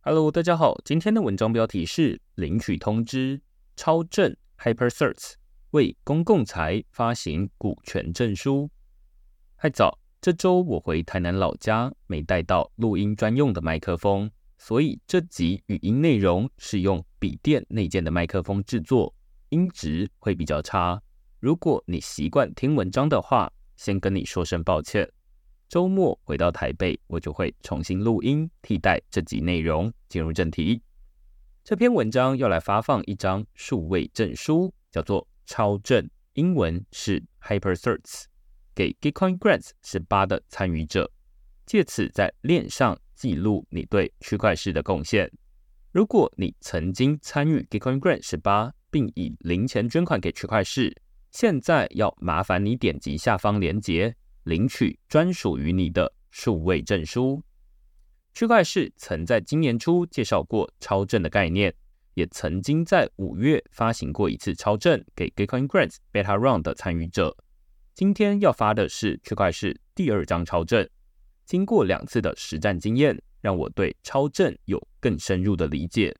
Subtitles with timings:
[0.00, 3.40] Hello，大家好，今天的文章标题是领取通知，
[3.74, 5.34] 超证 HyperCert
[5.72, 8.70] 为公共财发行股权证书。
[9.56, 19.12] 太早，这周我回台南老家，没带到录音专用的麦克风，所以这集语音内容是用笔电内建的麦克风制作，
[19.48, 21.02] 音质会比较差。
[21.40, 25.10] 如果你习惯听文章的话，先跟你说声抱歉。
[25.68, 29.92] 周末回到台北，我就会重新录音，替代这集内容。
[30.08, 30.80] 进入正题，
[31.62, 38.24] 这篇文章要来发放一张数位证书，叫做超证，英文是 HyperCerts，
[38.74, 41.10] 给 Gitcoin Grants 十八的参与者，
[41.66, 45.30] 借此在链上记录你对区块链的贡献。
[45.92, 50.96] 如果你曾经参与 Gitcoin Grants 十八，并以零钱捐款给区块链，
[51.30, 54.16] 现在要麻烦你点击下方链接。
[54.48, 57.42] 领取专属于你的数位证书。
[58.32, 61.74] 区块市曾在今年初介绍过超证的概念，
[62.14, 67.36] 也曾经在五月发行过一次超证给 Gitcoin Grants Beta Round 的参与者。
[67.94, 70.88] 今天要发的是区块市第二张超证。
[71.44, 76.16] 经过两次的实战经验，让我对超证有更深入的理解。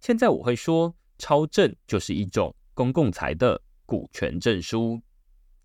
[0.00, 5.00] 现在我会说，超证就是一种公共财的股权证书。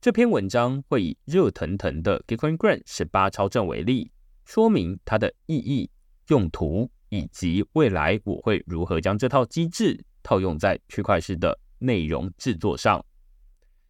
[0.05, 4.11] 这篇文章会以热腾腾的 Gitcoin Grant 十八超证为例，
[4.45, 5.89] 说明它的意义、
[6.27, 13.03] 用途以及未来我会如何将这套机制套用在区块链的内容制作上。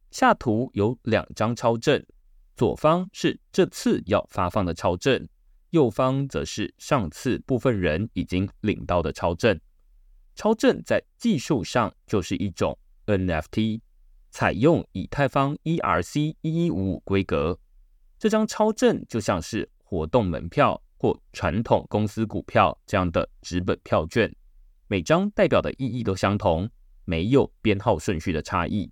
[0.09, 2.02] 下图有两张超证，
[2.55, 5.27] 左方是这次要发放的超证，
[5.71, 9.59] 右方则是上次部分人已经领到的超证。
[10.33, 13.81] 超证在技术上就是一种 NFT。
[14.36, 17.58] 采用以太坊 ERC 一一五五规格，
[18.19, 24.30] 这张超证就像是活动门票或传统公司股票这样的纸本票券，
[24.88, 26.69] 每张代表的意义都相同，
[27.05, 28.92] 没有编号顺序的差异。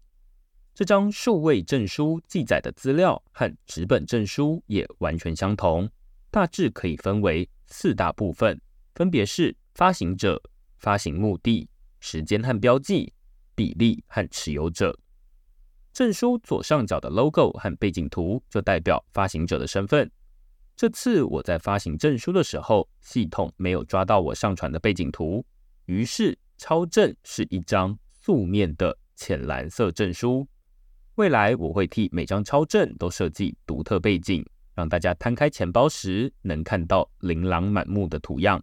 [0.73, 5.89] 这张数位证书记载的资料和纸本证书也完全相同，
[6.31, 8.61] 大致可以分为四大部分，
[8.95, 10.41] 分别是发行者、
[10.77, 11.67] 发行目的、
[11.99, 13.11] 时间和标记、
[13.53, 14.97] 比例和持有者。
[15.93, 20.09] 证书左上角的 logo 和背景图就代表发行者的身份。
[20.75, 25.45] 这次我在发行证书的时候，系统没有抓到我上传的背景图，
[25.85, 30.47] 于是超证是一张素面的浅蓝色证书。
[31.13, 34.43] 未来我会替每张超证都设计独特背景，
[34.73, 38.59] 让大家摊开钱包时能看到琳琅满目的图样。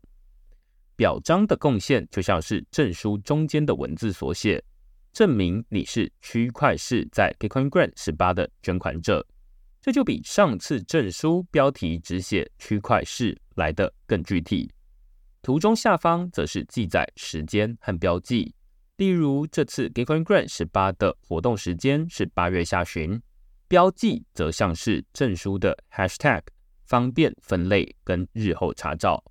[0.96, 4.60] 表彰的贡献就像是证书中间的文字所写。
[5.12, 9.26] 证明你是区块市在 Bitcoin Grant 十八的捐款者，
[9.80, 14.72] 这就比上次证书标题只写区块市来的更具体。
[15.42, 18.54] 图中下方则是记载时间和标记，
[18.98, 23.20] 例如这次 Bitcoin Grant 十八的活动时间是八月下旬，
[23.66, 26.42] 标记则像是证书的 Hashtag，
[26.84, 29.24] 方便分类跟日后查找。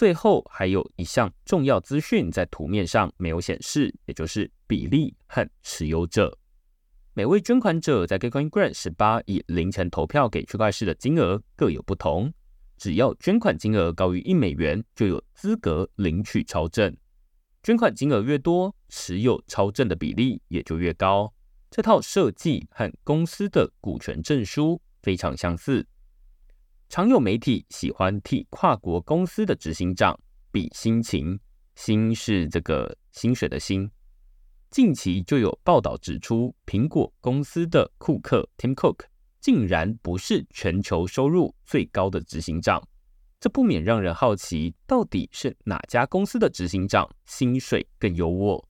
[0.00, 6.38] 最后还有一项重要资讯在图面上没有显示，也就是比例和持有者。
[7.12, 12.32] 每位捐款者在 Gitcoin Grant 十八以零钱投票给区块链的金额各有不同，
[12.78, 16.96] 只要捐款金额高于一美元，就有资格领取超证。
[17.62, 21.30] 捐款金额越多，持有超证的比例也就越高。
[21.70, 25.86] 这套设计和公司的股权证书非常相似。
[26.90, 30.18] 常有媒体喜欢替跨国公司的执行长
[30.50, 31.38] 比心情，
[31.76, 33.88] 心是这个薪水的薪。
[34.72, 39.02] 近期就有报道指出，苹果公司的库克 Tim Cook
[39.40, 42.82] 竟然不是全球收入最高的执行长，
[43.38, 48.64] 这不免让人好奇，到底是哪家公司的执行长薪水更优渥？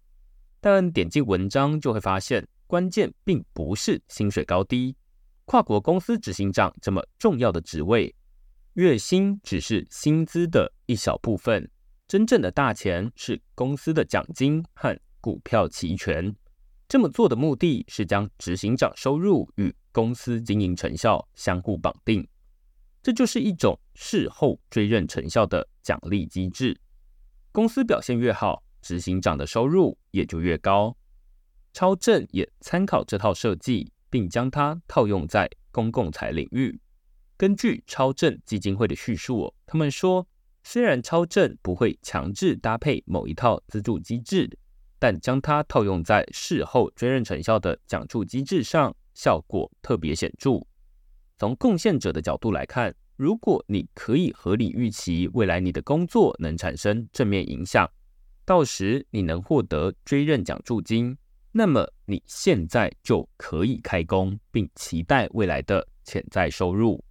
[0.61, 4.95] 但点进文章就会发现，关键并不是薪水高低。
[5.51, 8.15] 跨国公司执行长这么重要的职位，
[8.75, 11.69] 月薪只是薪资的一小部分，
[12.07, 16.33] 真正的大钱是公司的奖金和股票期权。
[16.87, 22.25] 这么做的目的是将执行长收入与公司经营成效相互绑定，
[23.03, 26.81] 这就是一种事后追认成效的奖励机制。
[27.51, 30.97] 公司表现越好，执行长的收入也就越高。
[31.73, 33.93] 超正也参考这套设计。
[34.11, 36.79] 并将它套用在公共财领域。
[37.37, 40.27] 根据超正基金会的叙述，他们说，
[40.63, 44.59] 虽然超正不会强制搭配某一套资助机制，
[44.99, 50.61] 但将它套用在事后追认成效的奖助机制上，效果特别显著。
[51.39, 57.91] 从贡献者的角度来看，如果你可以合理预期未来你的工作能产生正面影响，
[58.45, 61.17] 到时你能获得追认奖助金，
[61.53, 67.05] 那么你现在就可以开工，并期待未来的潜在收入。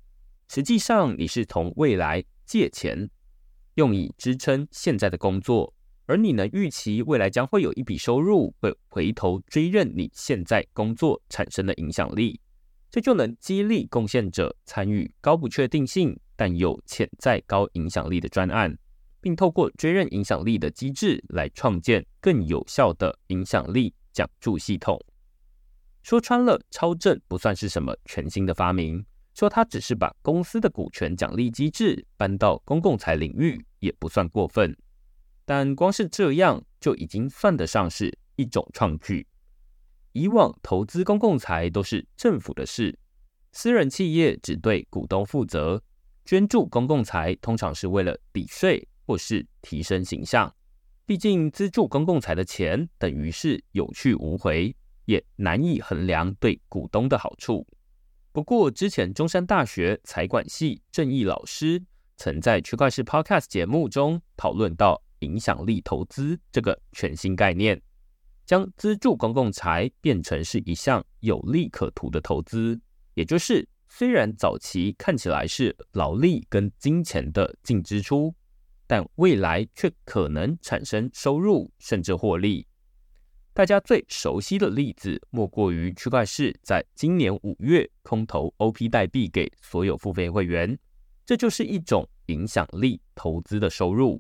[0.47, 3.09] 实际上，你是从未来借钱，
[3.75, 5.74] 用以支撑现在的工作，
[6.06, 12.39] 而你能预期未来将会有一笔收入会回头追认你现在工作产生的影响力。
[12.89, 18.75] 这就能激励贡献者参与高不确定性但有潜在高影响力的专案，
[19.21, 23.94] 并透过追认影响力的机制来创建更有效的影响力
[24.39, 25.00] 助系统。
[26.01, 29.06] 说穿了，超正不算是什么全新的发明，
[29.36, 34.75] 说它只是把公司的股权奖励机制搬到公共财领域也不算过分。
[35.45, 39.27] 但光是这样就已经算得上是一种创举。
[40.13, 42.98] 以往投资公共财都是政府的事，
[43.51, 45.83] 私人企业只对股东负责。
[46.25, 50.54] 捐助公共财通常是为了抵税或是提升形象。
[51.10, 54.76] 毕竟资助公共财的钱等于是有去无回，
[55.06, 57.66] 也难以衡量对股东的好处。
[58.32, 61.84] 不过之前中山大学财管系正义老师
[62.16, 67.82] 曾在区块市 Podcast 节目中讨论到影响力投资这个全新概念。
[68.46, 72.80] 将资助公共财变成是一项有利可图的投资，
[73.16, 78.36] 也就是虽然早期看起来是劳力跟金钱的净支出，
[78.89, 82.65] 但未来却可能产生收入甚至获利。
[83.53, 90.75] 大家最熟悉的例子莫过于区块市在今年五月空投 OP 代币给所有付费会员，
[91.24, 94.19] 这就是一种影响力投资的收入。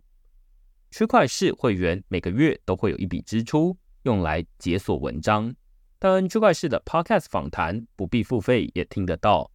[0.91, 3.75] 区块市会员每个月都会有一笔支出。
[4.03, 5.53] 用来解锁文章，
[5.99, 9.51] 但区块市的 Podcast 访谈不必付费也听得到。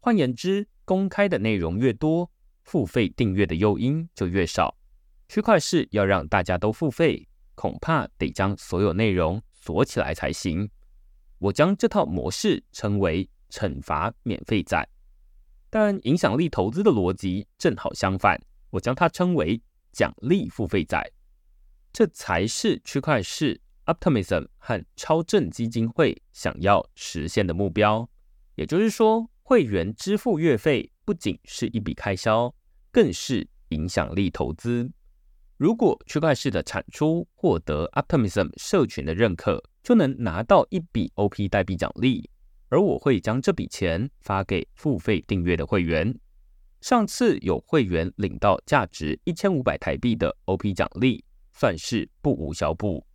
[0.00, 2.28] 换言之，公开的内容越多，
[2.64, 4.76] 付费订阅的诱因就越少。
[5.28, 10.68] 区块市要让大家都付费，恐怕得将所有内容锁起来才行。
[11.38, 14.86] 我将这套模式称为“惩罚免费仔”，
[15.70, 18.40] 但影响力投资的逻辑正好相反，
[18.70, 19.62] 我将它称为
[19.92, 21.12] “奖励付费仔”，
[21.92, 23.60] 这才是区块市。
[23.86, 28.08] Optimism 和超正基金会想要实现的目标，
[28.54, 32.54] 也就是说，会员支付月费不仅是一笔开销，
[32.90, 34.90] 更是影响力投资。
[35.56, 42.28] 如果区块链的产出获得 Optimism 社群的认可，就能拿到一笔 OP 代币奖励，
[42.68, 46.18] 而我会将这笔钱发给付费订阅的会员。
[46.80, 53.06] 上次有会员领到价值一千五百台币的 OP 奖励，算是不无小补。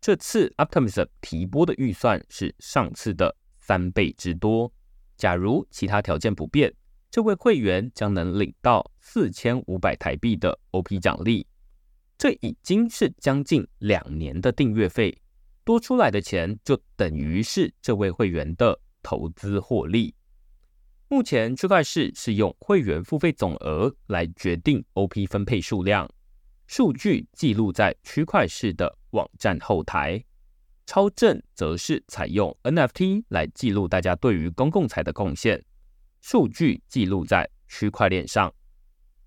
[0.00, 4.72] 这次 Optimism 提拨的预算是上次的三倍之多。
[5.16, 6.72] 假如其他条件不变，
[7.10, 11.46] 这位会员将能领到四千五百台币的 OP 奖励。
[12.16, 15.20] 这已经是将近两年的订阅费，
[15.64, 20.14] 多出来的钱就等于是这位会员的投资获利。
[21.08, 26.08] 目前区块市是用会员付费总额来决定 OP 分配数量。
[26.68, 30.22] 数据记录在区块式的网站后台，
[30.86, 35.64] 超正则是采用 NFT 来记录大家对于公共财的贡献。
[36.20, 38.52] 数据记录在区块链上，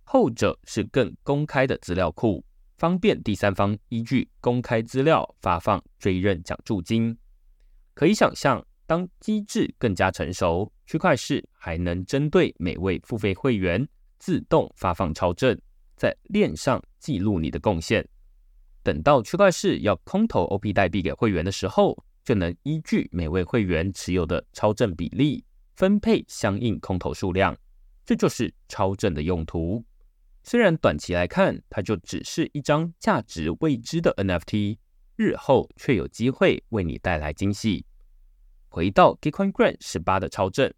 [0.04, 2.44] 后者是更公开的资料库，
[2.78, 7.18] 方便第三方依据公开资料发放追认奖助金。
[7.94, 13.88] 可以想象，当机制更加成熟，区块市还能针对每位付费会员
[14.20, 15.60] 自动发放超正。
[15.96, 18.06] 在链上记录你的贡献，
[18.82, 27.58] 等到区块市要空投 OP 代币给会员的时候，就能依据每位会员持有的超正比例分配相应空投数量。
[28.06, 29.84] 这就是超正的用途。
[30.44, 34.78] 虽然短期来看，它就只是一张价值未知的 NFT，
[35.16, 37.86] 日后却有机会为你带来惊喜。
[38.70, 40.74] 回到 Gitcoin Grant 十八的超正，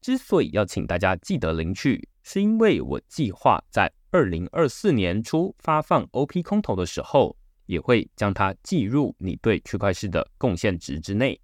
[0.00, 3.92] 之所以要请大家记得领取，是因为我计划在。
[4.10, 7.36] 二零二四年初发放 OP 空投的时候，
[7.66, 11.40] 也会将它计入你对区块市的贡献值之内。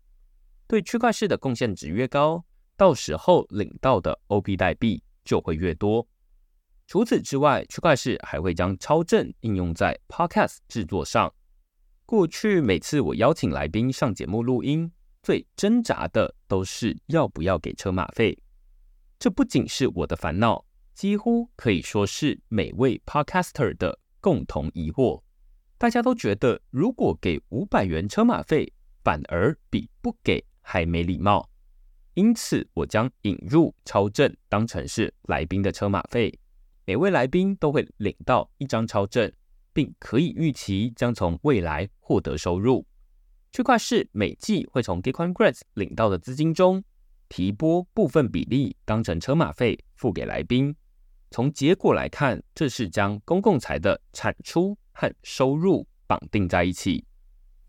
[0.68, 2.44] 对区块市的贡献值越高，
[2.80, 6.08] 到时候领到的 OP 代币就会越多。
[6.86, 11.30] 除此之外，区块市还会将超正应用在 Podcast 制作上。
[12.06, 14.90] 过去每次我邀请来宾上节目录音，
[15.22, 18.42] 最挣扎的都是要不要给车马费。
[19.18, 20.64] 这不仅是我的烦恼。
[20.94, 25.20] 几乎可以说是每位 podcaster 的共同疑惑。
[25.76, 28.72] 大家都觉得，如果给五百元车马费，
[29.04, 31.49] 反而比不给还没礼貌。
[32.14, 36.38] 因此我将引入超证当成是来宾的车马费，
[36.84, 39.32] 每位来宾都会领到一张超证，
[39.72, 42.84] 并可以预期将从未来获得收入。
[43.52, 46.84] 区块市每季会从 Gitcoin Grants 领到的资金中
[47.28, 50.74] 提拨部分比例当成车马费付给来宾。
[51.30, 57.04] 从结果来看，这是将公共财的产出和收入绑定在一起。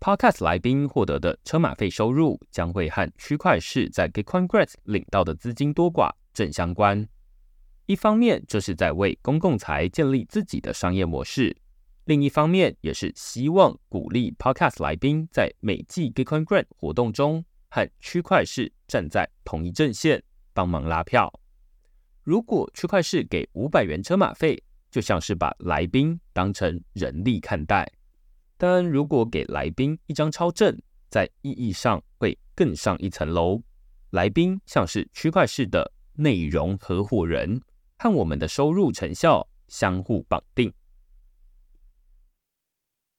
[0.01, 7.08] Podcast 来宾获得的车马费收入将会和区块市在 Gitcoin Grants 领到的资金多寡正相关。
[7.86, 11.55] 一方面，这是在为公共财建立自己的商业模式；
[12.05, 21.31] 另一方面，也是希望鼓励 Podcast 来宾在每季 Gitcoin Grant 活动中和区块市站在同一阵线，帮忙拉票。
[22.24, 27.88] 如果区块市给五百元车马费，就像是把来宾当成人力看待。
[28.63, 33.60] 但如果给来宾一张超证，在意义上会更上一层楼。
[34.12, 37.60] 来宾像是区块式的内容合伙人，
[37.98, 40.72] 和我们的收入成效相互绑定。